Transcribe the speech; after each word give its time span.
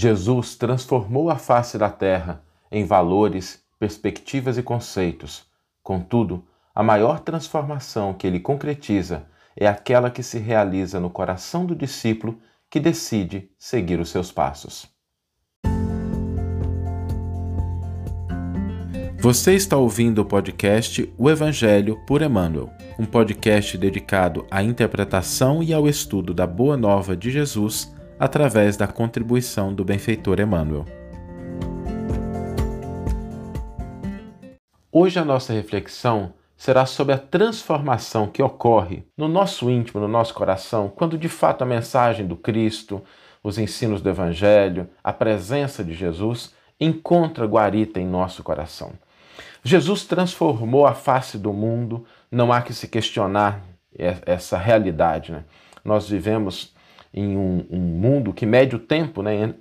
Jesus 0.00 0.54
transformou 0.54 1.28
a 1.28 1.36
face 1.36 1.76
da 1.76 1.90
terra 1.90 2.42
em 2.72 2.86
valores, 2.86 3.62
perspectivas 3.78 4.56
e 4.56 4.62
conceitos. 4.62 5.44
Contudo, 5.82 6.42
a 6.74 6.82
maior 6.82 7.20
transformação 7.20 8.14
que 8.14 8.26
ele 8.26 8.40
concretiza 8.40 9.26
é 9.54 9.66
aquela 9.66 10.10
que 10.10 10.22
se 10.22 10.38
realiza 10.38 10.98
no 10.98 11.10
coração 11.10 11.66
do 11.66 11.76
discípulo 11.76 12.40
que 12.70 12.80
decide 12.80 13.50
seguir 13.58 14.00
os 14.00 14.08
seus 14.08 14.32
passos. 14.32 14.88
Você 19.18 19.52
está 19.52 19.76
ouvindo 19.76 20.22
o 20.22 20.24
podcast 20.24 21.12
O 21.18 21.28
Evangelho 21.28 22.00
por 22.06 22.22
Emmanuel, 22.22 22.70
um 22.98 23.04
podcast 23.04 23.76
dedicado 23.76 24.46
à 24.50 24.62
interpretação 24.62 25.62
e 25.62 25.74
ao 25.74 25.86
estudo 25.86 26.32
da 26.32 26.46
Boa 26.46 26.74
Nova 26.74 27.14
de 27.14 27.30
Jesus 27.30 27.92
através 28.20 28.76
da 28.76 28.86
contribuição 28.86 29.72
do 29.72 29.82
benfeitor 29.82 30.38
Emmanuel. 30.38 30.84
Hoje 34.92 35.18
a 35.18 35.24
nossa 35.24 35.54
reflexão 35.54 36.34
será 36.54 36.84
sobre 36.84 37.14
a 37.14 37.18
transformação 37.18 38.26
que 38.26 38.42
ocorre 38.42 39.04
no 39.16 39.26
nosso 39.26 39.70
íntimo, 39.70 39.98
no 39.98 40.06
nosso 40.06 40.34
coração, 40.34 40.92
quando 40.94 41.16
de 41.16 41.30
fato 41.30 41.62
a 41.62 41.66
mensagem 41.66 42.26
do 42.26 42.36
Cristo, 42.36 43.02
os 43.42 43.56
ensinos 43.56 44.02
do 44.02 44.10
Evangelho, 44.10 44.86
a 45.02 45.14
presença 45.14 45.82
de 45.82 45.94
Jesus 45.94 46.54
encontra 46.78 47.46
guarita 47.46 47.98
em 47.98 48.06
nosso 48.06 48.42
coração. 48.42 48.92
Jesus 49.64 50.04
transformou 50.04 50.86
a 50.86 50.92
face 50.92 51.38
do 51.38 51.54
mundo, 51.54 52.04
não 52.30 52.52
há 52.52 52.60
que 52.60 52.74
se 52.74 52.86
questionar 52.86 53.62
essa 54.26 54.58
realidade. 54.58 55.32
Né? 55.32 55.44
Nós 55.82 56.06
vivemos 56.06 56.74
em 57.12 57.36
um, 57.36 57.66
um, 57.70 57.78
mundo 57.78 58.32
que 58.32 58.46
mede 58.46 58.76
o 58.76 58.78
tempo 58.78 59.22
né? 59.22 59.54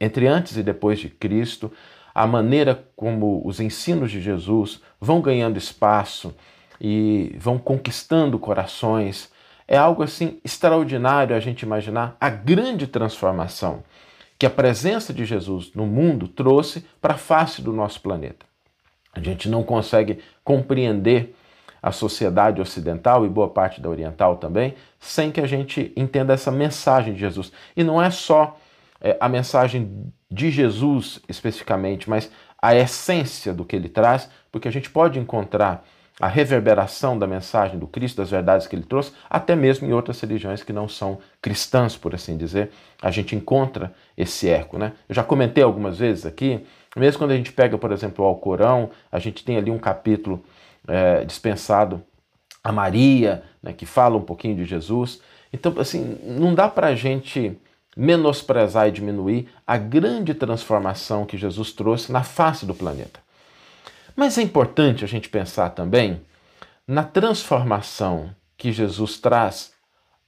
entre 0.00 0.26
antes 0.26 0.56
e 0.56 0.62
depois 0.62 0.98
de 0.98 1.08
Cristo, 1.08 1.70
a 2.14 2.26
maneira 2.26 2.84
como 2.96 3.42
os 3.44 3.60
ensinos 3.60 4.10
de 4.10 4.20
Jesus 4.20 4.80
vão 5.00 5.20
ganhando 5.20 5.58
espaço 5.58 6.34
e 6.80 7.36
vão 7.38 7.58
conquistando 7.58 8.38
corações. 8.38 9.30
É 9.68 9.76
algo 9.76 10.02
assim 10.02 10.40
extraordinário 10.44 11.36
a 11.36 11.40
gente 11.40 11.62
imaginar 11.62 12.16
a 12.20 12.30
grande 12.30 12.86
transformação 12.86 13.82
que 14.38 14.46
a 14.46 14.50
presença 14.50 15.12
de 15.12 15.26
Jesus 15.26 15.70
no 15.74 15.86
mundo 15.86 16.26
trouxe 16.26 16.84
para 16.98 17.12
a 17.12 17.18
face 17.18 17.60
do 17.60 17.74
nosso 17.74 18.00
planeta. 18.00 18.46
A 19.12 19.20
gente 19.20 19.50
não 19.50 19.62
consegue 19.62 20.20
compreender 20.42 21.34
a 21.82 21.92
sociedade 21.92 22.60
ocidental 22.60 23.24
e 23.24 23.28
boa 23.28 23.48
parte 23.48 23.80
da 23.80 23.88
oriental 23.88 24.36
também, 24.36 24.74
sem 24.98 25.30
que 25.30 25.40
a 25.40 25.46
gente 25.46 25.92
entenda 25.96 26.32
essa 26.32 26.50
mensagem 26.50 27.14
de 27.14 27.20
Jesus. 27.20 27.52
E 27.76 27.82
não 27.82 28.00
é 28.00 28.10
só 28.10 28.58
é, 29.00 29.16
a 29.20 29.28
mensagem 29.28 30.12
de 30.30 30.50
Jesus 30.50 31.20
especificamente, 31.28 32.08
mas 32.08 32.30
a 32.60 32.74
essência 32.74 33.54
do 33.54 33.64
que 33.64 33.74
ele 33.74 33.88
traz, 33.88 34.28
porque 34.52 34.68
a 34.68 34.72
gente 34.72 34.90
pode 34.90 35.18
encontrar 35.18 35.84
a 36.20 36.28
reverberação 36.28 37.18
da 37.18 37.26
mensagem 37.26 37.78
do 37.78 37.86
Cristo, 37.86 38.18
das 38.18 38.30
verdades 38.30 38.66
que 38.66 38.76
ele 38.76 38.84
trouxe, 38.84 39.12
até 39.28 39.56
mesmo 39.56 39.88
em 39.88 39.92
outras 39.94 40.20
religiões 40.20 40.62
que 40.62 40.72
não 40.72 40.86
são 40.86 41.18
cristãs, 41.40 41.96
por 41.96 42.14
assim 42.14 42.36
dizer, 42.36 42.70
a 43.00 43.10
gente 43.10 43.34
encontra 43.34 43.94
esse 44.18 44.46
eco. 44.46 44.76
Né? 44.76 44.92
Eu 45.08 45.14
já 45.14 45.24
comentei 45.24 45.64
algumas 45.64 45.98
vezes 45.98 46.26
aqui, 46.26 46.62
mesmo 46.94 47.18
quando 47.18 47.30
a 47.30 47.36
gente 47.36 47.52
pega, 47.52 47.78
por 47.78 47.90
exemplo, 47.90 48.22
o 48.22 48.28
Alcorão, 48.28 48.90
a 49.10 49.18
gente 49.18 49.42
tem 49.42 49.56
ali 49.56 49.70
um 49.70 49.78
capítulo 49.78 50.44
é, 50.90 51.24
dispensado 51.24 52.02
a 52.62 52.72
Maria, 52.72 53.44
né, 53.62 53.72
que 53.72 53.86
fala 53.86 54.16
um 54.16 54.22
pouquinho 54.22 54.56
de 54.56 54.64
Jesus. 54.64 55.20
Então, 55.52 55.72
assim, 55.78 56.18
não 56.22 56.54
dá 56.54 56.68
para 56.68 56.88
a 56.88 56.94
gente 56.94 57.56
menosprezar 57.96 58.88
e 58.88 58.92
diminuir 58.92 59.48
a 59.66 59.76
grande 59.76 60.34
transformação 60.34 61.24
que 61.24 61.38
Jesus 61.38 61.72
trouxe 61.72 62.10
na 62.10 62.22
face 62.22 62.66
do 62.66 62.74
planeta. 62.74 63.20
Mas 64.16 64.36
é 64.36 64.42
importante 64.42 65.04
a 65.04 65.08
gente 65.08 65.28
pensar 65.28 65.70
também 65.70 66.20
na 66.86 67.04
transformação 67.04 68.34
que 68.56 68.72
Jesus 68.72 69.18
traz 69.18 69.72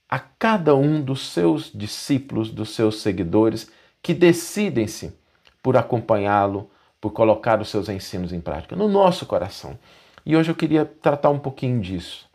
a 0.09 0.19
cada 0.19 0.75
um 0.75 1.01
dos 1.01 1.31
seus 1.31 1.71
discípulos, 1.73 2.49
dos 2.49 2.69
seus 2.69 3.01
seguidores, 3.01 3.69
que 4.01 4.13
decidem-se 4.13 5.13
por 5.61 5.77
acompanhá-lo, 5.77 6.69
por 6.99 7.11
colocar 7.11 7.61
os 7.61 7.69
seus 7.69 7.89
ensinos 7.89 8.31
em 8.31 8.39
prática, 8.39 8.75
no 8.75 8.87
nosso 8.87 9.25
coração. 9.25 9.77
E 10.25 10.35
hoje 10.35 10.51
eu 10.51 10.55
queria 10.55 10.85
tratar 10.85 11.29
um 11.29 11.39
pouquinho 11.39 11.79
disso, 11.81 12.29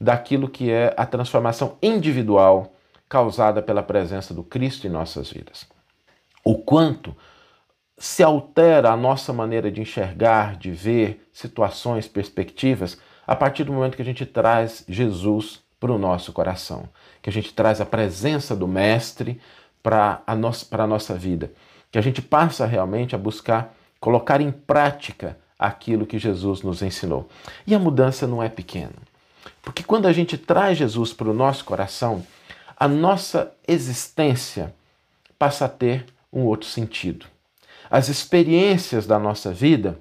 daquilo 0.00 0.48
que 0.48 0.70
é 0.70 0.94
a 0.96 1.04
transformação 1.04 1.76
individual 1.82 2.72
causada 3.08 3.60
pela 3.60 3.82
presença 3.82 4.32
do 4.32 4.42
Cristo 4.42 4.86
em 4.86 4.90
nossas 4.90 5.30
vidas. 5.30 5.66
O 6.44 6.58
quanto 6.58 7.14
se 7.98 8.22
altera 8.22 8.90
a 8.90 8.96
nossa 8.96 9.32
maneira 9.32 9.70
de 9.70 9.80
enxergar, 9.80 10.56
de 10.56 10.70
ver 10.70 11.28
situações, 11.32 12.08
perspectivas, 12.08 12.98
a 13.26 13.36
partir 13.36 13.64
do 13.64 13.72
momento 13.72 13.96
que 13.96 14.02
a 14.02 14.04
gente 14.04 14.26
traz 14.26 14.84
Jesus 14.88 15.62
para 15.78 15.92
o 15.92 15.98
nosso 15.98 16.32
coração, 16.32 16.88
que 17.20 17.28
a 17.28 17.32
gente 17.32 17.52
traz 17.52 17.80
a 17.80 17.86
presença 17.86 18.56
do 18.56 18.66
Mestre 18.66 19.40
para 19.82 20.22
a, 20.26 20.34
nossa, 20.34 20.64
para 20.64 20.84
a 20.84 20.86
nossa 20.86 21.14
vida, 21.14 21.52
que 21.90 21.98
a 21.98 22.02
gente 22.02 22.22
passa 22.22 22.66
realmente 22.66 23.14
a 23.14 23.18
buscar 23.18 23.74
colocar 24.00 24.40
em 24.40 24.50
prática 24.50 25.38
aquilo 25.62 26.06
que 26.06 26.18
Jesus 26.18 26.62
nos 26.62 26.82
ensinou. 26.82 27.28
E 27.66 27.74
a 27.74 27.78
mudança 27.78 28.26
não 28.26 28.42
é 28.42 28.48
pequena, 28.48 28.94
porque 29.62 29.82
quando 29.82 30.06
a 30.06 30.12
gente 30.12 30.36
traz 30.36 30.76
Jesus 30.76 31.12
para 31.12 31.30
o 31.30 31.34
nosso 31.34 31.64
coração, 31.64 32.26
a 32.76 32.88
nossa 32.88 33.52
existência 33.66 34.74
passa 35.38 35.66
a 35.66 35.68
ter 35.68 36.04
um 36.32 36.42
outro 36.42 36.68
sentido. 36.68 37.26
As 37.88 38.08
experiências 38.08 39.06
da 39.06 39.18
nossa 39.18 39.52
vida 39.52 39.98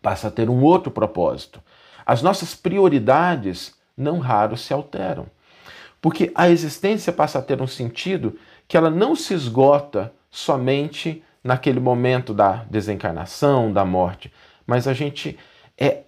passam 0.00 0.28
a 0.28 0.32
ter 0.32 0.48
um 0.48 0.62
outro 0.62 0.90
propósito. 0.90 1.60
As 2.06 2.22
nossas 2.22 2.54
prioridades, 2.54 3.74
não 3.96 4.18
raro, 4.18 4.56
se 4.56 4.72
alteram. 4.72 5.26
Porque 6.00 6.30
a 6.34 6.48
existência 6.48 7.12
passa 7.12 7.38
a 7.38 7.42
ter 7.42 7.60
um 7.60 7.66
sentido 7.66 8.38
que 8.68 8.76
ela 8.76 8.88
não 8.88 9.16
se 9.16 9.34
esgota 9.34 10.12
somente 10.30 11.22
naquele 11.42 11.80
momento 11.80 12.32
da 12.32 12.64
desencarnação, 12.70 13.72
da 13.72 13.84
morte, 13.84 14.32
mas 14.66 14.88
a 14.88 14.92
gente 14.92 15.38
é 15.78 16.02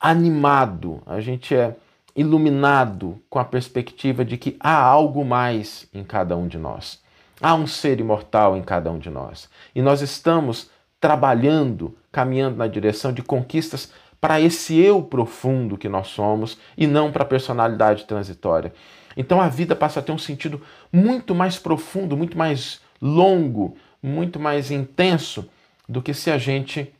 animado, 0.00 1.02
a 1.06 1.20
gente 1.20 1.54
é 1.54 1.76
iluminado 2.14 3.22
com 3.30 3.38
a 3.38 3.44
perspectiva 3.44 4.24
de 4.24 4.36
que 4.36 4.56
há 4.60 4.76
algo 4.76 5.24
mais 5.24 5.88
em 5.94 6.04
cada 6.04 6.36
um 6.36 6.46
de 6.46 6.58
nós. 6.58 7.00
Há 7.40 7.54
um 7.54 7.66
ser 7.66 8.00
imortal 8.00 8.56
em 8.56 8.62
cada 8.62 8.90
um 8.90 8.98
de 8.98 9.10
nós. 9.10 9.48
E 9.74 9.80
nós 9.80 10.02
estamos 10.02 10.70
trabalhando, 11.00 11.96
caminhando 12.10 12.56
na 12.56 12.66
direção 12.66 13.12
de 13.12 13.22
conquistas 13.22 13.92
para 14.20 14.40
esse 14.40 14.78
eu 14.78 15.02
profundo 15.02 15.76
que 15.76 15.88
nós 15.88 16.08
somos 16.08 16.56
e 16.76 16.86
não 16.86 17.10
para 17.10 17.24
a 17.24 17.26
personalidade 17.26 18.04
transitória. 18.04 18.72
Então 19.16 19.40
a 19.40 19.48
vida 19.48 19.74
passa 19.74 19.98
a 19.98 20.02
ter 20.02 20.12
um 20.12 20.18
sentido 20.18 20.62
muito 20.92 21.34
mais 21.34 21.58
profundo, 21.58 22.16
muito 22.16 22.38
mais 22.38 22.80
longo, 23.00 23.76
muito 24.00 24.38
mais 24.38 24.70
intenso 24.70 25.48
do 25.88 26.00
que 26.00 26.14
se 26.14 26.30
a 26.30 26.38
gente 26.38 26.94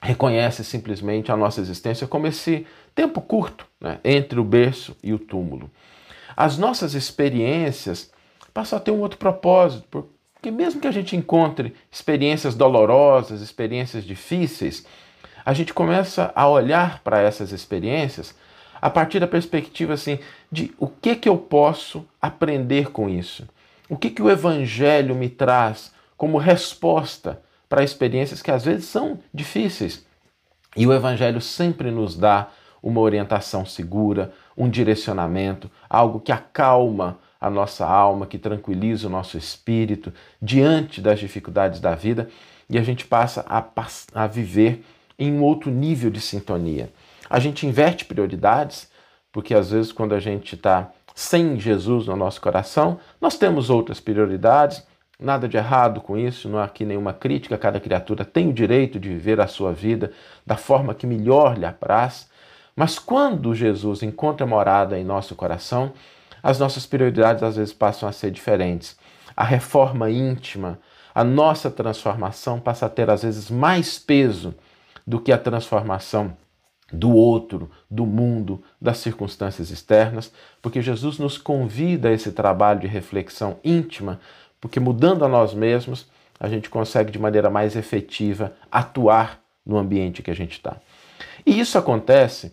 reconhece 0.00 0.62
simplesmente 0.62 1.32
a 1.32 1.36
nossa 1.36 1.60
existência 1.60 2.06
como 2.06 2.26
esse 2.26 2.66
tempo 2.94 3.20
curto 3.20 3.66
né, 3.80 3.98
entre 4.04 4.38
o 4.38 4.44
berço 4.44 4.96
e 5.02 5.12
o 5.12 5.18
túmulo. 5.18 5.70
As 6.36 6.56
nossas 6.56 6.94
experiências 6.94 8.10
passam 8.54 8.78
a 8.78 8.80
ter 8.80 8.90
um 8.90 9.00
outro 9.00 9.18
propósito, 9.18 10.08
porque 10.34 10.50
mesmo 10.50 10.80
que 10.80 10.86
a 10.86 10.92
gente 10.92 11.16
encontre 11.16 11.74
experiências 11.90 12.54
dolorosas, 12.54 13.40
experiências 13.40 14.04
difíceis, 14.04 14.86
a 15.44 15.52
gente 15.52 15.74
começa 15.74 16.32
a 16.34 16.48
olhar 16.48 17.00
para 17.02 17.20
essas 17.20 17.52
experiências 17.52 18.34
a 18.80 18.88
partir 18.88 19.18
da 19.18 19.26
perspectiva 19.26 19.94
assim 19.94 20.18
de 20.50 20.72
o 20.78 20.86
que 20.86 21.16
que 21.16 21.28
eu 21.28 21.36
posso 21.36 22.06
aprender 22.22 22.90
com 22.90 23.08
isso? 23.08 23.48
O 23.88 23.96
que 23.96 24.10
que 24.10 24.22
o 24.22 24.30
evangelho 24.30 25.14
me 25.14 25.28
traz 25.28 25.92
como 26.16 26.38
resposta 26.38 27.40
para 27.68 27.84
experiências 27.84 28.42
que 28.42 28.50
às 28.50 28.64
vezes 28.64 28.86
são 28.86 29.18
difíceis. 29.32 30.04
E 30.76 30.86
o 30.86 30.92
Evangelho 30.92 31.40
sempre 31.40 31.90
nos 31.90 32.16
dá 32.16 32.48
uma 32.82 33.00
orientação 33.00 33.66
segura, 33.66 34.32
um 34.56 34.68
direcionamento, 34.68 35.70
algo 35.88 36.20
que 36.20 36.32
acalma 36.32 37.18
a 37.40 37.48
nossa 37.48 37.86
alma, 37.86 38.26
que 38.26 38.38
tranquiliza 38.38 39.06
o 39.06 39.10
nosso 39.10 39.36
espírito 39.36 40.12
diante 40.40 41.00
das 41.00 41.20
dificuldades 41.20 41.80
da 41.80 41.94
vida 41.94 42.28
e 42.68 42.78
a 42.78 42.82
gente 42.82 43.06
passa 43.06 43.44
a, 43.48 43.64
a 44.14 44.26
viver 44.26 44.84
em 45.18 45.32
um 45.32 45.42
outro 45.42 45.70
nível 45.70 46.10
de 46.10 46.20
sintonia. 46.20 46.92
A 47.28 47.38
gente 47.38 47.66
inverte 47.66 48.04
prioridades, 48.04 48.90
porque 49.32 49.54
às 49.54 49.70
vezes 49.70 49.92
quando 49.92 50.14
a 50.14 50.20
gente 50.20 50.54
está 50.54 50.90
sem 51.14 51.58
Jesus 51.58 52.06
no 52.06 52.14
nosso 52.14 52.40
coração, 52.40 53.00
nós 53.20 53.36
temos 53.36 53.70
outras 53.70 54.00
prioridades, 54.00 54.86
Nada 55.20 55.48
de 55.48 55.56
errado 55.56 56.00
com 56.00 56.16
isso, 56.16 56.48
não 56.48 56.60
há 56.60 56.64
aqui 56.64 56.84
nenhuma 56.84 57.12
crítica. 57.12 57.58
Cada 57.58 57.80
criatura 57.80 58.24
tem 58.24 58.48
o 58.50 58.52
direito 58.52 59.00
de 59.00 59.08
viver 59.08 59.40
a 59.40 59.48
sua 59.48 59.72
vida 59.72 60.12
da 60.46 60.56
forma 60.56 60.94
que 60.94 61.08
melhor 61.08 61.58
lhe 61.58 61.66
apraz. 61.66 62.30
Mas 62.76 63.00
quando 63.00 63.52
Jesus 63.52 64.04
encontra 64.04 64.46
morada 64.46 64.96
em 64.96 65.02
nosso 65.04 65.34
coração, 65.34 65.92
as 66.40 66.60
nossas 66.60 66.86
prioridades 66.86 67.42
às 67.42 67.56
vezes 67.56 67.74
passam 67.74 68.08
a 68.08 68.12
ser 68.12 68.30
diferentes. 68.30 68.96
A 69.36 69.42
reforma 69.42 70.08
íntima, 70.08 70.78
a 71.12 71.24
nossa 71.24 71.68
transformação 71.68 72.60
passa 72.60 72.86
a 72.86 72.88
ter 72.88 73.10
às 73.10 73.24
vezes 73.24 73.50
mais 73.50 73.98
peso 73.98 74.54
do 75.04 75.18
que 75.18 75.32
a 75.32 75.38
transformação 75.38 76.36
do 76.92 77.10
outro, 77.10 77.70
do 77.90 78.06
mundo, 78.06 78.62
das 78.80 78.98
circunstâncias 78.98 79.70
externas, 79.70 80.32
porque 80.62 80.80
Jesus 80.80 81.18
nos 81.18 81.36
convida 81.36 82.08
a 82.08 82.12
esse 82.12 82.32
trabalho 82.32 82.80
de 82.80 82.86
reflexão 82.86 83.58
íntima, 83.62 84.20
porque 84.60 84.80
mudando 84.80 85.24
a 85.24 85.28
nós 85.28 85.54
mesmos, 85.54 86.06
a 86.38 86.48
gente 86.48 86.70
consegue 86.70 87.10
de 87.10 87.18
maneira 87.18 87.50
mais 87.50 87.76
efetiva 87.76 88.52
atuar 88.70 89.40
no 89.64 89.76
ambiente 89.76 90.22
que 90.22 90.30
a 90.30 90.34
gente 90.34 90.52
está. 90.52 90.76
E 91.44 91.58
isso 91.58 91.78
acontece 91.78 92.52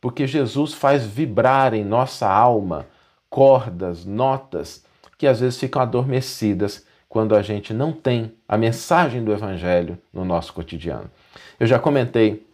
porque 0.00 0.26
Jesus 0.26 0.72
faz 0.72 1.04
vibrar 1.04 1.74
em 1.74 1.84
nossa 1.84 2.28
alma 2.28 2.86
cordas, 3.28 4.04
notas 4.04 4.84
que 5.18 5.26
às 5.26 5.40
vezes 5.40 5.58
ficam 5.58 5.82
adormecidas 5.82 6.86
quando 7.08 7.34
a 7.34 7.42
gente 7.42 7.72
não 7.72 7.92
tem 7.92 8.32
a 8.48 8.56
mensagem 8.56 9.24
do 9.24 9.32
Evangelho 9.32 9.98
no 10.12 10.24
nosso 10.24 10.52
cotidiano. 10.52 11.10
Eu 11.58 11.66
já 11.66 11.78
comentei 11.78 12.46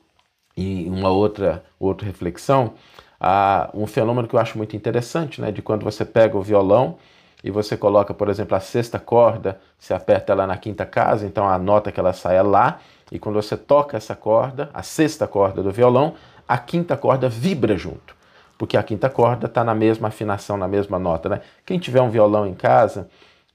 em 0.57 0.89
uma 0.89 1.11
outra, 1.11 1.65
outra 1.79 2.07
reflexão 2.07 2.75
um 3.75 3.87
fenômeno 3.87 4.27
que 4.27 4.35
eu 4.35 4.41
acho 4.41 4.59
muito 4.59 4.75
interessante, 4.75 5.41
né, 5.41 5.53
de 5.53 5.63
quando 5.63 5.85
você 5.85 6.05
pega 6.05 6.37
o 6.37 6.43
violão 6.43 6.99
e 7.43 7.51
você 7.51 7.77
coloca, 7.77 8.15
por 8.15 8.29
exemplo, 8.29 8.57
a 8.57 8.61
sexta 8.61 8.99
corda, 8.99 9.59
você 9.79 9.93
aperta 9.93 10.33
ela 10.33 10.47
na 10.47 10.57
quinta 10.57 10.87
casa, 10.87 11.27
então 11.27 11.49
a 11.49 11.59
nota 11.59 11.91
que 11.91 11.99
ela 11.99 12.13
sai 12.13 12.37
é 12.37 12.43
lá, 12.43 12.81
e 13.11 13.19
quando 13.19 13.35
você 13.35 13.57
toca 13.57 13.97
essa 13.97 14.15
corda, 14.15 14.71
a 14.73 14.83
sexta 14.83 15.27
corda 15.27 15.63
do 15.63 15.71
violão, 15.71 16.15
a 16.47 16.57
quinta 16.57 16.97
corda 16.97 17.29
vibra 17.29 17.77
junto, 17.77 18.15
porque 18.57 18.77
a 18.77 18.83
quinta 18.83 19.11
corda 19.11 19.47
está 19.47 19.65
na 19.65 19.75
mesma 19.75 20.09
afinação, 20.09 20.57
na 20.57 20.69
mesma 20.69 20.99
nota. 20.99 21.29
Né? 21.29 21.41
Quem 21.67 21.79
tiver 21.79 22.01
um 22.01 22.11
violão 22.11 22.47
em 22.47 22.55
casa 22.55 23.09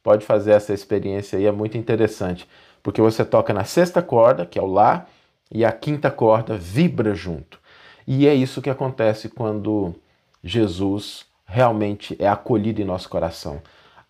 pode 0.03 0.25
fazer 0.25 0.51
essa 0.51 0.73
experiência 0.73 1.39
aí, 1.39 1.45
é 1.45 1.51
muito 1.51 1.77
interessante, 1.77 2.47
porque 2.83 3.01
você 3.01 3.25
toca 3.25 3.53
na 3.53 3.63
sexta 3.63 4.01
corda, 4.01 4.45
que 4.45 4.59
é 4.59 4.61
o 4.61 4.65
Lá, 4.67 5.05
e 5.51 5.63
a 5.63 5.71
quinta 5.71 6.11
corda 6.11 6.57
vibra 6.57 7.15
junto. 7.15 7.59
E 8.05 8.27
é 8.27 8.33
isso 8.33 8.61
que 8.61 8.69
acontece 8.69 9.29
quando 9.29 9.95
Jesus 10.43 11.25
realmente 11.45 12.15
é 12.19 12.27
acolhido 12.27 12.81
em 12.81 12.85
nosso 12.85 13.09
coração. 13.09 13.61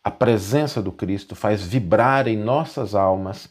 A 0.08 0.12
presença 0.12 0.82
do 0.82 0.90
Cristo 0.90 1.36
faz 1.36 1.62
vibrar 1.62 2.30
em 2.30 2.38
nossas 2.38 2.96
almas 2.96 3.50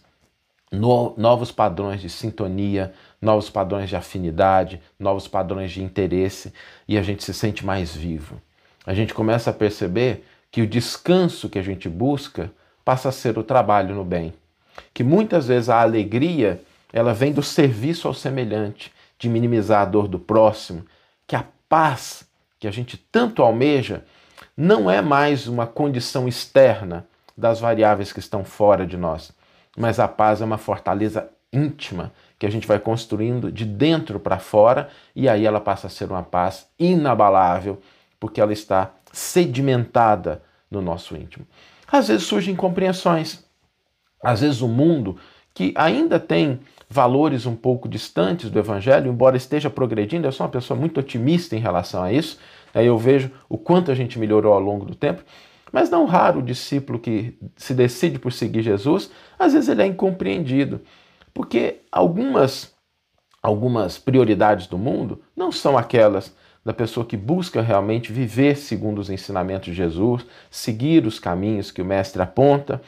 no, 0.73 1.13
novos 1.15 1.53
padrões 1.53 2.01
de 2.01 2.09
sintonia, 2.09 2.95
novos 3.21 3.51
padrões 3.51 3.91
de 3.91 3.95
afinidade, 3.95 4.81
novos 4.99 5.29
padrões 5.29 5.71
de 5.71 5.83
interesse 5.83 6.55
e 6.89 6.97
a 6.97 7.03
gente 7.03 7.23
se 7.23 7.35
sente 7.35 7.63
mais 7.63 7.95
vivo. 7.95 8.41
A 8.87 8.95
gente 8.95 9.13
começa 9.13 9.51
a 9.51 9.53
perceber 9.53 10.25
que 10.51 10.63
o 10.63 10.67
descanso 10.67 11.51
que 11.51 11.59
a 11.59 11.63
gente 11.63 11.91
busca 11.91 12.51
passa 12.83 13.11
a 13.11 13.13
ser 13.13 13.37
o 13.37 13.43
trabalho 13.43 13.95
no 13.95 14.03
bem. 14.03 14.33
Que 14.95 15.05
muitas 15.05 15.49
vezes 15.49 15.69
a 15.69 15.83
alegria 15.83 16.63
ela 16.91 17.13
vem 17.13 17.35
do 17.35 17.43
serviço 17.43 18.09
ao 18.09 18.15
semelhante, 18.15 18.91
de 19.19 19.29
minimizar 19.29 19.83
a 19.83 19.85
dor 19.85 20.09
do 20.09 20.19
próximo, 20.19 20.87
que 21.27 21.37
a 21.37 21.45
paz 21.69 22.27
que 22.59 22.67
a 22.67 22.71
gente 22.71 22.97
tanto 22.97 23.43
almeja 23.43 24.07
não 24.57 24.91
é 24.91 25.03
mais 25.03 25.47
uma 25.47 25.67
condição 25.67 26.27
externa 26.27 27.07
das 27.37 27.61
variáveis 27.61 28.13
que 28.13 28.21
estão 28.21 28.45
fora 28.45 28.87
de 28.87 28.97
nós, 28.97 29.33
mas 29.77 30.01
a 30.01 30.09
paz 30.09 30.41
é 30.41 30.45
uma 30.45 30.57
fortaleza 30.57 31.29
íntima 31.53 32.13
que 32.39 32.47
a 32.47 32.51
gente 32.51 32.67
vai 32.67 32.79
construindo 32.79 33.53
de 33.53 33.65
dentro 33.65 34.19
para 34.19 34.39
fora 34.39 34.89
e 35.15 35.29
aí 35.29 35.45
ela 35.45 35.61
passa 35.61 35.87
a 35.87 35.91
ser 35.91 36.11
uma 36.11 36.23
paz 36.23 36.67
inabalável, 36.79 37.81
porque 38.19 38.41
ela 38.41 38.53
está 38.53 38.93
sedimentada 39.13 40.43
no 40.71 40.81
nosso 40.81 41.17
íntimo. 41.17 41.47
Às 41.91 42.09
vezes 42.09 42.25
surgem 42.27 42.55
incompreensões. 42.55 43.45
Às 44.23 44.41
vezes 44.41 44.61
o 44.61 44.69
mundo, 44.69 45.19
que 45.55 45.73
ainda 45.77 46.19
tem 46.19 46.61
valores 46.89 47.47
um 47.47 47.55
pouco 47.55 47.89
distantes 47.89 48.51
do 48.51 48.59
evangelho, 48.59 49.11
embora 49.11 49.37
esteja 49.37 49.71
progredindo, 49.71 50.27
eu 50.27 50.33
sou 50.33 50.47
uma 50.47 50.53
pessoa 50.53 50.79
muito 50.79 51.01
otimista 51.01 51.57
em 51.57 51.61
relação 51.61 52.03
a 52.03 52.13
isso. 52.13 52.39
Aí 52.77 52.87
eu 52.87 52.99
vejo 52.99 53.31
o 53.49 53.57
quanto 53.57 53.91
a 53.91 53.95
gente 53.95 54.19
melhorou 54.19 54.53
ao 54.53 54.61
longo 54.61 54.85
do 54.85 54.95
tempo. 54.95 55.25
Mas 55.73 55.89
não 55.89 56.05
raro 56.05 56.41
o 56.41 56.43
discípulo 56.43 56.99
que 56.99 57.39
se 57.57 57.73
decide 57.73 58.19
por 58.19 58.33
seguir 58.33 58.63
Jesus, 58.63 59.11
às 59.39 59.55
vezes 59.55 59.71
ele 59.71 59.83
é 59.83 59.87
incompreendido. 59.87 60.83
Porque 61.33 61.81
algumas, 61.91 62.75
algumas 63.43 63.99
prioridades 63.99 64.67
do 64.67 64.77
mundo 64.77 65.23
não 65.35 65.51
são 65.51 65.79
aquelas 65.79 66.37
da 66.63 66.75
pessoa 66.75 67.07
que 67.07 67.17
busca 67.17 67.63
realmente 67.63 68.13
viver 68.13 68.57
segundo 68.57 68.99
os 68.99 69.09
ensinamentos 69.09 69.67
de 69.67 69.75
Jesus, 69.75 70.27
seguir 70.51 71.07
os 71.07 71.19
caminhos 71.19 71.71
que 71.71 71.81
o 71.81 71.85
Mestre 71.85 72.21
aponta. 72.21 72.83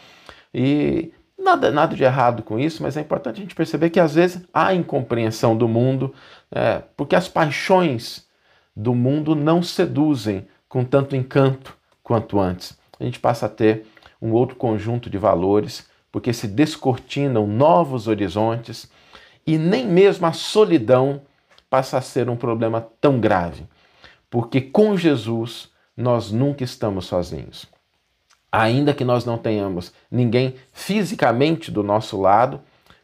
E 0.52 1.12
nada, 1.38 1.70
nada 1.70 1.96
de 1.96 2.05
errado 2.05 2.43
com 2.43 2.58
isso, 2.58 2.82
mas 2.82 2.94
é 2.96 3.00
importante 3.00 3.38
a 3.38 3.40
gente 3.43 3.55
perceber 3.55 3.88
que 3.88 4.00
às 4.00 4.14
vezes 4.14 4.44
há 4.52 4.75
incompreensão 4.75 5.56
do 5.56 5.67
mundo, 5.67 6.12
é, 6.50 6.82
porque 6.94 7.17
as 7.17 7.26
paixões 7.26 8.27
do 8.78 8.94
mundo 8.94 9.34
não 9.34 9.60
seduzem 9.60 10.46
com 10.69 10.84
tanto 10.84 11.16
encanto 11.16 11.76
quanto 12.00 12.38
antes. 12.38 12.78
A 13.00 13.02
gente 13.02 13.19
passa 13.19 13.46
a 13.46 13.48
ter 13.48 13.84
um 14.22 14.30
outro 14.30 14.54
conjunto 14.54 15.10
de 15.10 15.19
valores 15.19 15.88
porque 16.12 16.32
se 16.32 16.46
descortinam 16.46 17.44
novos 17.44 18.06
horizontes 18.06 18.88
e 19.44 19.58
nem 19.58 19.84
mesmo 19.84 20.26
a 20.26 20.32
solidão 20.32 21.22
passa 21.69 21.98
a 21.98 22.00
ser 22.00 22.30
um 22.30 22.36
problema 22.36 22.80
tão 23.00 23.19
grave, 23.19 23.66
porque 24.30 24.60
com 24.60 24.96
Jesus 24.96 25.70
nós 25.96 26.30
nunca 26.30 26.62
estamos 26.62 27.06
sozinhos. 27.06 27.66
Ainda 28.50 28.94
que 28.94 29.04
nós 29.04 29.25
não 29.25 29.36
tenhamos 29.36 29.92
ninguém 30.08 30.54
fisicamente 30.72 31.70
do 31.70 31.82
nosso 31.82 32.19
lado, 32.19 32.60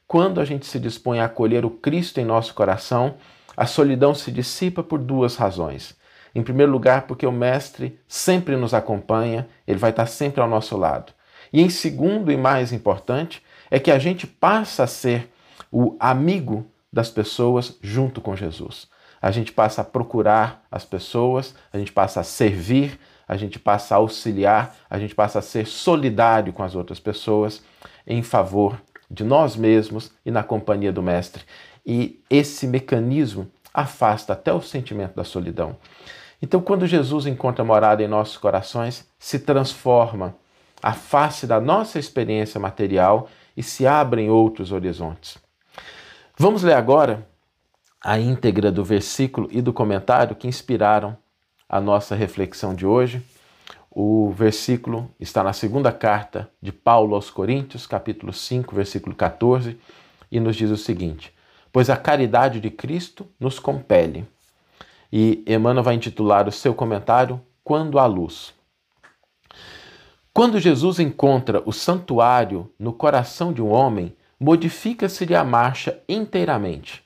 quando 0.06 0.40
a 0.40 0.44
gente 0.44 0.66
se 0.66 0.78
dispõe 0.78 1.18
a 1.18 1.24
acolher 1.24 1.64
o 1.64 1.70
Cristo 1.70 2.20
em 2.20 2.24
nosso 2.24 2.54
coração, 2.54 3.16
a 3.56 3.66
solidão 3.66 4.14
se 4.14 4.30
dissipa 4.30 4.82
por 4.82 4.98
duas 4.98 5.36
razões. 5.36 5.96
Em 6.34 6.42
primeiro 6.42 6.72
lugar, 6.72 7.06
porque 7.06 7.26
o 7.26 7.32
Mestre 7.32 7.98
sempre 8.08 8.56
nos 8.56 8.74
acompanha, 8.74 9.46
ele 9.66 9.78
vai 9.78 9.90
estar 9.90 10.06
sempre 10.06 10.40
ao 10.40 10.48
nosso 10.48 10.76
lado. 10.76 11.12
E 11.52 11.60
em 11.62 11.70
segundo 11.70 12.32
e 12.32 12.36
mais 12.36 12.72
importante, 12.72 13.42
é 13.70 13.78
que 13.78 13.90
a 13.90 13.98
gente 13.98 14.26
passa 14.26 14.82
a 14.82 14.86
ser 14.88 15.30
o 15.70 15.96
amigo 16.00 16.66
das 16.92 17.10
pessoas 17.10 17.78
junto 17.80 18.20
com 18.20 18.34
Jesus. 18.34 18.88
A 19.22 19.30
gente 19.30 19.52
passa 19.52 19.80
a 19.80 19.84
procurar 19.84 20.64
as 20.70 20.84
pessoas, 20.84 21.54
a 21.72 21.78
gente 21.78 21.92
passa 21.92 22.20
a 22.20 22.24
servir, 22.24 22.98
a 23.26 23.36
gente 23.36 23.58
passa 23.58 23.94
a 23.94 23.98
auxiliar, 23.98 24.76
a 24.90 24.98
gente 24.98 25.14
passa 25.14 25.38
a 25.38 25.42
ser 25.42 25.66
solidário 25.66 26.52
com 26.52 26.62
as 26.62 26.74
outras 26.74 27.00
pessoas 27.00 27.62
em 28.06 28.22
favor 28.22 28.80
de 29.10 29.24
nós 29.24 29.56
mesmos 29.56 30.12
e 30.26 30.30
na 30.30 30.42
companhia 30.42 30.92
do 30.92 31.02
Mestre. 31.02 31.44
E 31.86 32.22
esse 32.28 32.66
mecanismo 32.66 33.50
afasta 33.74 34.32
até 34.32 34.52
o 34.52 34.62
sentimento 34.62 35.16
da 35.16 35.24
solidão. 35.24 35.76
Então, 36.40 36.60
quando 36.60 36.86
Jesus 36.86 37.26
encontra 37.26 37.64
morada 37.64 38.02
em 38.02 38.08
nossos 38.08 38.36
corações, 38.36 39.08
se 39.18 39.40
transforma 39.40 40.36
a 40.80 40.92
face 40.92 41.46
da 41.46 41.60
nossa 41.60 41.98
experiência 41.98 42.60
material 42.60 43.28
e 43.56 43.62
se 43.62 43.86
abrem 43.86 44.30
outros 44.30 44.70
horizontes. 44.70 45.38
Vamos 46.36 46.62
ler 46.62 46.74
agora 46.74 47.26
a 48.04 48.18
íntegra 48.18 48.70
do 48.70 48.84
versículo 48.84 49.48
e 49.50 49.62
do 49.62 49.72
comentário 49.72 50.36
que 50.36 50.46
inspiraram 50.46 51.16
a 51.68 51.80
nossa 51.80 52.14
reflexão 52.14 52.74
de 52.74 52.84
hoje. 52.86 53.22
O 53.90 54.30
versículo 54.32 55.10
está 55.18 55.42
na 55.42 55.52
segunda 55.52 55.90
carta 55.90 56.50
de 56.60 56.70
Paulo 56.70 57.14
aos 57.14 57.30
Coríntios, 57.30 57.86
capítulo 57.86 58.32
5, 58.32 58.74
versículo 58.74 59.14
14, 59.14 59.78
e 60.30 60.38
nos 60.38 60.56
diz 60.56 60.70
o 60.70 60.76
seguinte: 60.76 61.32
Pois 61.74 61.90
a 61.90 61.96
caridade 61.96 62.60
de 62.60 62.70
Cristo 62.70 63.26
nos 63.40 63.58
compele. 63.58 64.24
E 65.12 65.42
Emmanuel 65.44 65.82
vai 65.82 65.96
intitular 65.96 66.46
o 66.46 66.52
seu 66.52 66.72
comentário 66.72 67.40
Quando 67.64 67.98
há 67.98 68.06
luz. 68.06 68.54
Quando 70.32 70.60
Jesus 70.60 71.00
encontra 71.00 71.64
o 71.66 71.72
santuário 71.72 72.72
no 72.78 72.92
coração 72.92 73.52
de 73.52 73.60
um 73.60 73.72
homem, 73.72 74.14
modifica-se-lhe 74.38 75.34
a 75.34 75.42
marcha 75.42 76.00
inteiramente. 76.08 77.02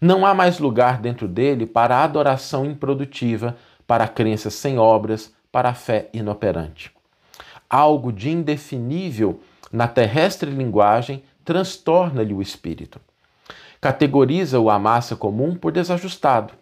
Não 0.00 0.24
há 0.24 0.32
mais 0.32 0.58
lugar 0.58 0.98
dentro 0.98 1.28
dele 1.28 1.66
para 1.66 1.98
a 1.98 2.04
adoração 2.04 2.64
improdutiva, 2.64 3.58
para 3.86 4.04
a 4.04 4.08
crença 4.08 4.48
sem 4.48 4.78
obras, 4.78 5.30
para 5.52 5.68
a 5.68 5.74
fé 5.74 6.08
inoperante. 6.14 6.90
Algo 7.68 8.10
de 8.10 8.30
indefinível 8.30 9.42
na 9.70 9.86
terrestre 9.86 10.50
linguagem 10.50 11.22
transtorna-lhe 11.44 12.32
o 12.32 12.40
espírito. 12.40 12.98
Categoriza-o 13.80 14.68
a 14.68 14.78
massa 14.78 15.16
comum 15.16 15.54
por 15.54 15.72
desajustado. 15.72 16.54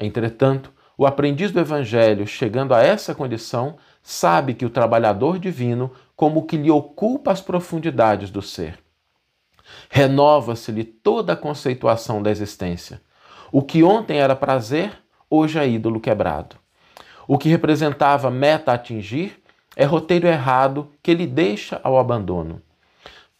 Entretanto, 0.00 0.72
o 0.96 1.06
aprendiz 1.06 1.50
do 1.50 1.60
Evangelho, 1.60 2.26
chegando 2.26 2.74
a 2.74 2.82
essa 2.82 3.14
condição, 3.14 3.76
sabe 4.02 4.54
que 4.54 4.66
o 4.66 4.70
trabalhador 4.70 5.38
divino 5.38 5.92
como 6.16 6.46
que 6.46 6.56
lhe 6.56 6.70
ocupa 6.70 7.32
as 7.32 7.40
profundidades 7.40 8.30
do 8.30 8.42
ser. 8.42 8.78
Renova-se-lhe 9.88 10.84
toda 10.84 11.32
a 11.32 11.36
conceituação 11.36 12.22
da 12.22 12.30
existência. 12.30 13.00
O 13.50 13.62
que 13.62 13.82
ontem 13.82 14.18
era 14.18 14.36
prazer, 14.36 14.92
hoje 15.30 15.58
é 15.58 15.68
ídolo 15.68 16.00
quebrado. 16.00 16.56
O 17.26 17.38
que 17.38 17.48
representava 17.48 18.30
meta 18.30 18.72
a 18.72 18.74
atingir 18.74 19.42
é 19.76 19.84
roteiro 19.84 20.26
errado 20.26 20.90
que 21.02 21.10
ele 21.10 21.26
deixa 21.26 21.80
ao 21.82 21.98
abandono. 21.98 22.60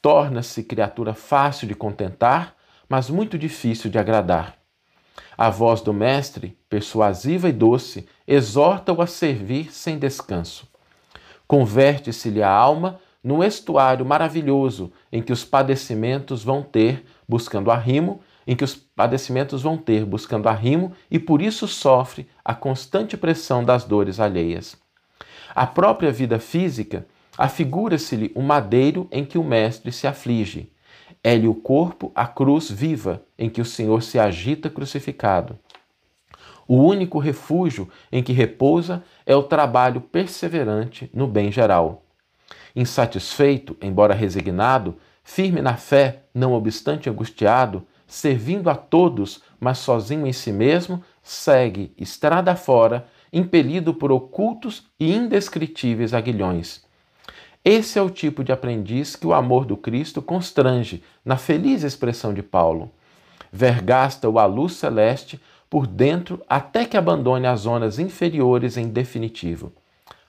torna-se 0.00 0.62
criatura 0.62 1.14
fácil 1.14 1.66
de 1.66 1.74
contentar, 1.74 2.53
mas 2.88 3.08
muito 3.08 3.38
difícil 3.38 3.90
de 3.90 3.98
agradar. 3.98 4.56
A 5.36 5.50
voz 5.50 5.80
do 5.80 5.92
Mestre, 5.92 6.56
persuasiva 6.68 7.48
e 7.48 7.52
doce, 7.52 8.06
exorta-o 8.26 9.02
a 9.02 9.06
servir 9.06 9.72
sem 9.72 9.98
descanso. 9.98 10.68
Converte-se-lhe 11.46 12.42
a 12.42 12.50
alma 12.50 13.00
num 13.22 13.42
estuário 13.42 14.04
maravilhoso 14.04 14.92
em 15.10 15.22
que 15.22 15.32
os 15.32 15.44
padecimentos 15.44 16.44
vão 16.44 16.62
ter, 16.62 17.04
buscando 17.26 17.70
arrimo, 17.70 18.20
em 18.46 18.54
que 18.54 18.62
os 18.62 18.74
padecimentos 18.74 19.62
vão 19.62 19.78
ter, 19.78 20.04
buscando 20.04 20.48
arrimo, 20.48 20.92
e 21.10 21.18
por 21.18 21.40
isso 21.40 21.66
sofre 21.66 22.28
a 22.44 22.54
constante 22.54 23.16
pressão 23.16 23.64
das 23.64 23.84
dores 23.84 24.20
alheias. 24.20 24.76
A 25.54 25.66
própria 25.66 26.12
vida 26.12 26.38
física 26.38 27.06
afigura-se-lhe 27.38 28.30
um 28.36 28.42
madeiro 28.42 29.08
em 29.10 29.24
que 29.24 29.38
o 29.38 29.44
Mestre 29.44 29.90
se 29.90 30.06
aflige. 30.06 30.70
É-lhe 31.26 31.49
o 31.49 31.54
corpo 31.54 32.12
a 32.14 32.26
cruz 32.26 32.71
viva 32.71 33.23
em 33.38 33.49
que 33.49 33.62
o 33.62 33.64
Senhor 33.64 34.02
se 34.02 34.19
agita 34.19 34.69
crucificado. 34.69 35.59
O 36.69 36.76
único 36.76 37.19
refúgio 37.19 37.88
em 38.12 38.23
que 38.23 38.35
repousa 38.35 39.02
é 39.25 39.35
o 39.35 39.43
trabalho 39.43 40.02
perseverante 40.02 41.11
no 41.14 41.26
bem 41.26 41.50
geral. 41.50 42.04
Insatisfeito, 42.76 43.75
embora 43.81 44.12
resignado, 44.12 44.97
firme 45.23 45.62
na 45.62 45.76
fé, 45.76 46.25
não 46.35 46.52
obstante 46.52 47.09
angustiado, 47.09 47.87
servindo 48.07 48.69
a 48.69 48.75
todos, 48.75 49.43
mas 49.59 49.78
sozinho 49.78 50.26
em 50.26 50.33
si 50.33 50.52
mesmo, 50.52 51.02
segue 51.23 51.95
estrada 51.97 52.54
fora, 52.54 53.07
impelido 53.33 53.95
por 53.95 54.12
ocultos 54.12 54.87
e 55.00 55.14
indescritíveis 55.14 56.12
aguilhões. 56.12 56.85
Esse 57.64 57.99
é 57.99 58.02
o 58.02 58.11
tipo 58.11 58.44
de 58.44 58.52
aprendiz 58.52 59.16
que 59.16 59.26
o 59.26 59.33
amor 59.33 59.64
do 59.64 59.75
Cristo 59.75 60.21
constrange, 60.21 61.02
na 61.25 61.38
feliz 61.38 61.83
expressão 61.83 62.35
de 62.35 62.42
Paulo. 62.42 62.92
Vergasta-o 63.50 64.38
a 64.38 64.44
luz 64.44 64.75
celeste 64.75 65.40
por 65.71 65.87
dentro 65.87 66.42
até 66.47 66.85
que 66.85 66.97
abandone 66.97 67.47
as 67.47 67.61
zonas 67.61 67.99
inferiores 67.99 68.76
em 68.76 68.88
definitivo. 68.88 69.73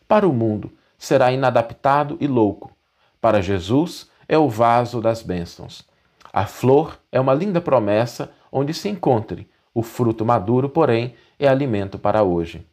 Para 0.07 0.25
o 0.25 0.31
mundo, 0.31 0.71
será 0.97 1.29
inadaptado 1.31 2.15
e 2.21 2.27
louco. 2.27 2.71
Para 3.19 3.41
Jesus, 3.41 4.09
é 4.29 4.37
o 4.37 4.47
vaso 4.47 5.01
das 5.01 5.21
bênçãos. 5.21 5.83
A 6.31 6.45
flor 6.45 6.97
é 7.11 7.19
uma 7.19 7.33
linda 7.33 7.59
promessa 7.59 8.31
onde 8.49 8.73
se 8.73 8.87
encontre, 8.87 9.49
o 9.73 9.83
fruto 9.83 10.23
maduro, 10.23 10.69
porém, 10.69 11.15
é 11.37 11.49
alimento 11.49 11.99
para 11.99 12.23
hoje. 12.23 12.65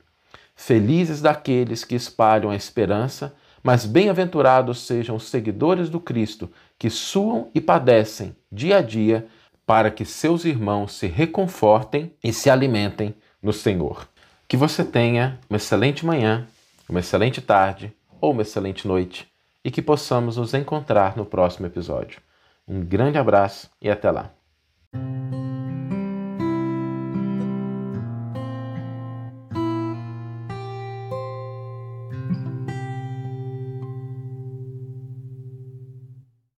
Felizes 0.55 1.21
daqueles 1.21 1.83
que 1.85 1.97
espalham 1.97 2.51
a 2.51 2.55
esperança 2.55 3.35
mas 3.63 3.87
bem-aventurados 3.87 4.81
sejam 4.81 5.17
os 5.17 5.29
seguidores 5.29 5.89
do 5.89 6.01
Cristo 6.01 6.51
que 6.79 6.91
suam 6.91 7.51
e 7.55 7.61
padecem 7.61 8.35
dia 8.51 8.79
a 8.79 8.83
dia 8.83 9.27
para 9.65 9.91
que 9.91 10.05
seus 10.05 10.45
irmãos 10.45 10.95
se 10.95 11.07
reconfortem 11.07 12.13
e 12.23 12.33
se 12.33 12.51
alimentem 12.51 13.15
no 13.43 13.53
Senhor. 13.53 14.09
Que 14.49 14.57
você 14.57 14.85
tenha 14.85 15.39
uma 15.49 15.57
excelente 15.57 16.05
manhã, 16.05 16.47
uma 16.89 17.01
excelente 17.01 17.41
tarde 17.41 17.93
ou 18.21 18.33
uma 18.33 18.43
excelente 18.43 18.87
noite 18.87 19.27
e 19.65 19.71
que 19.71 19.81
possamos 19.81 20.37
nos 20.37 20.53
encontrar 20.55 21.17
no 21.17 21.25
próximo 21.25 21.67
episódio. 21.67 22.21
Um 22.67 22.81
grande 22.85 23.19
abraço 23.19 23.71
e 23.81 23.89
até 23.89 24.11
lá. 24.11 24.31